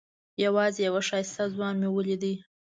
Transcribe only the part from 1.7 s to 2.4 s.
مې ولید.